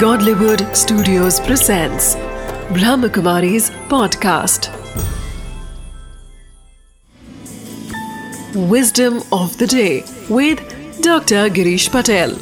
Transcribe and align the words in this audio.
Godlywood 0.00 0.62
Studios 0.76 1.38
presents 1.40 2.16
Brahmakumari's 2.76 3.70
podcast. 3.92 4.68
Wisdom 8.72 9.22
of 9.32 9.56
the 9.58 9.66
day 9.66 10.04
with 10.28 10.58
Dr. 11.00 11.48
Girish 11.58 11.88
Patel. 11.90 12.34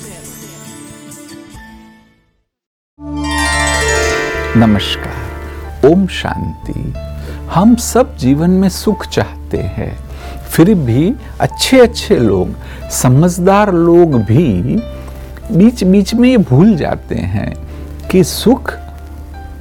नमस्कार 4.56 5.90
ओम 5.90 6.06
शांति 6.20 6.92
हम 7.54 7.74
सब 7.90 8.16
जीवन 8.16 8.50
में 8.62 8.68
सुख 8.68 9.06
चाहते 9.06 9.58
हैं 9.76 9.92
फिर 10.50 10.74
भी 10.74 11.12
अच्छे 11.40 11.80
अच्छे 11.80 12.18
लोग 12.18 12.54
समझदार 13.02 13.72
लोग 13.74 14.22
भी 14.32 14.50
बीच 15.52 15.84
बीच 15.84 16.14
में 16.14 16.28
ये 16.28 16.36
भूल 16.36 16.76
जाते 16.76 17.14
हैं 17.14 17.54
कि 18.08 18.24
सुख 18.24 18.72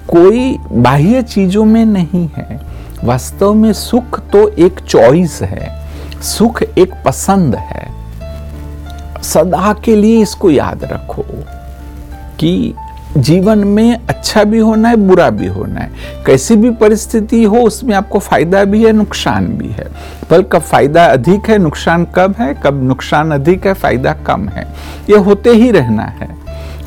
कोई 0.08 0.58
बाह्य 0.72 1.22
चीज़ों 1.22 1.66
में 1.66 1.86
नहीं 1.86 2.30
है। 2.38 2.62
वास्तव 3.04 3.54
में 3.54 3.74
सुख 3.74 4.20
तो 4.20 4.50
एक 4.50 4.80
चॉइस 4.80 5.42
है। 5.42 5.90
सुख 6.22 6.64
एक 6.64 6.94
पसंद 7.06 7.56
है। 7.56 7.94
सदा 9.24 9.74
के 9.74 9.96
लिए 9.96 10.22
इसको 10.22 10.52
याद 10.52 10.84
रखो 10.84 11.26
कि 12.40 12.74
जीवन 13.18 13.60
में 13.60 14.00
अच्छा 14.10 14.44
भी 14.44 14.60
होना 14.60 14.90
है, 14.90 14.96
बुरा 14.98 15.30
भी 15.30 15.48
होना 15.48 15.80
है। 15.80 15.92
कैसी 16.26 16.56
भी 16.56 16.70
परिस्थिति 16.72 17.44
हो, 17.44 17.58
उसमें 17.58 17.96
आपको 17.96 18.20
फ़ायदा 18.20 18.64
भी 18.64 18.84
है, 18.86 18.92
नुकसान 18.92 19.48
भी 19.48 19.68
है। 19.68 19.88
पर 20.30 20.42
कब 20.42 20.62
फ़ायदा 20.62 21.06
अधिक 21.06 21.50
है, 21.50 21.58
नुकसान 21.58 22.06
कब 22.16 22.36
है, 22.40 22.54
कब 22.64 22.84
नुकसान 22.84 23.32
अधिक 23.32 23.68
है, 23.68 23.74
फ़ायदा 23.74 24.14
कम 24.28 24.48
है। 24.50 24.68
ये 25.10 25.18
होते 25.18 25.50
ही 25.50 25.72
रहना 25.72 26.04
है। 26.04 26.30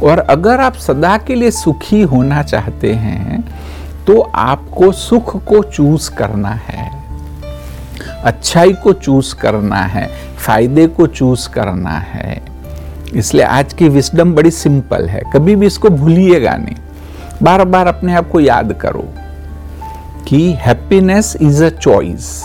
और 0.03 0.19
अगर 0.19 0.61
आप 0.61 0.75
सदा 0.75 1.17
के 1.19 1.34
लिए 1.34 1.50
सुखी 1.50 2.03
होना 2.03 2.43
चाहते 2.43 2.93
हैं 2.93 3.45
तो 4.06 4.20
आपको 4.20 4.91
सुख 4.93 5.45
को 5.45 5.62
चूज़ 5.62 6.11
करना 6.11 6.50
है। 6.69 6.91
अच्छाई 8.25 8.72
को 8.72 8.93
चूज़ 8.93 9.34
करना 9.34 9.77
है, 9.77 10.09
फ़ायदे 10.39 10.87
को 10.87 11.06
चूज़ 11.06 11.48
करना 11.48 11.91
है। 11.91 12.56
इसलिए 13.15 13.45
आज 13.45 13.73
की 13.73 13.89
विस्डम 13.89 14.35
बड़ी 14.35 14.51
सिंपल 14.51 15.09
है। 15.09 15.23
कभी 15.33 15.57
भी 15.57 15.67
इसको 15.67 15.91
भूलिएगा 15.91 16.57
नहीं। 16.57 16.77
बार 17.43 17.65
बार 17.65 17.87
अपने 17.87 18.15
आप 18.15 18.31
को 18.31 18.41
याद 18.41 18.73
करो 18.73 19.05
कि 20.29 20.53
हैप्पीनेस 20.53 21.37
इज़ 21.43 21.65
अ 21.65 21.69
चॉइस 21.69 22.43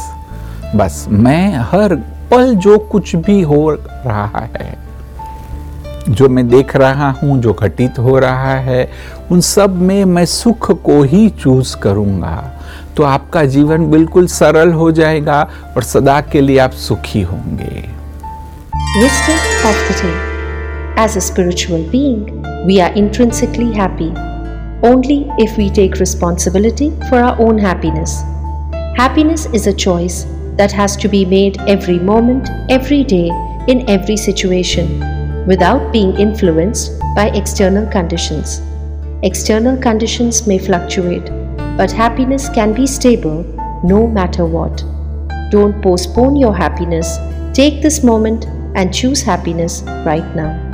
बस 0.75 1.05
मैं 1.09 1.55
हर 1.71 1.95
पल 2.31 2.55
जो 2.55 2.77
कुछ 2.77 3.15
भी 3.15 3.41
हो 3.41 3.71
रहा 3.71 4.47
है, 4.57 4.77
जो 6.09 6.29
मैं 6.29 6.47
देख 6.49 6.75
रहा 6.75 7.09
हूँ, 7.11 7.41
जो 7.41 7.53
घटित 7.53 7.99
हो 7.99 8.19
रहा 8.19 8.55
है, 8.55 8.89
उन 9.31 9.41
सब 9.41 9.75
में 9.75 10.05
मैं 10.05 10.25
सुख 10.25 10.71
को 10.83 11.01
ही 11.03 11.29
चूज़ 11.29 11.77
करूँगा। 11.77 12.53
तो 12.97 13.03
आपका 13.03 13.45
जीवन 13.45 13.91
बिल्कुल 13.91 14.27
सरल 14.27 14.71
हो 14.71 14.91
जाएगा 14.91 15.41
और 15.75 15.83
सदा 15.83 16.21
के 16.21 16.41
लिए 16.41 16.57
आप 16.57 16.71
सुखी 16.71 17.21
होंगे। 17.21 17.89
As 21.01 21.15
a 21.15 21.21
spiritual 21.21 21.81
being, 21.89 22.43
we 22.67 22.79
are 22.79 22.93
intrinsically 22.93 23.73
happy 23.73 24.13
only 24.83 25.27
if 25.39 25.57
we 25.57 25.67
take 25.67 25.95
responsibility 25.95 26.91
for 27.09 27.15
our 27.15 27.35
own 27.41 27.57
happiness. 27.57 28.21
Happiness 28.95 29.47
is 29.47 29.65
a 29.65 29.73
choice 29.73 30.27
that 30.57 30.71
has 30.71 30.95
to 30.97 31.07
be 31.07 31.25
made 31.25 31.59
every 31.61 31.97
moment, 31.97 32.47
every 32.69 33.03
day, 33.03 33.31
in 33.67 33.89
every 33.89 34.15
situation, 34.15 34.87
without 35.47 35.91
being 35.91 36.15
influenced 36.17 36.99
by 37.15 37.29
external 37.29 37.87
conditions. 37.87 38.61
External 39.23 39.77
conditions 39.77 40.45
may 40.45 40.59
fluctuate, 40.59 41.25
but 41.77 41.91
happiness 41.91 42.47
can 42.49 42.73
be 42.75 42.85
stable 42.85 43.41
no 43.83 44.05
matter 44.05 44.45
what. 44.45 44.77
Don't 45.49 45.81
postpone 45.81 46.35
your 46.35 46.55
happiness. 46.55 47.17
Take 47.53 47.81
this 47.81 48.03
moment 48.03 48.45
and 48.75 48.93
choose 48.93 49.23
happiness 49.23 49.81
right 50.05 50.35
now. 50.35 50.70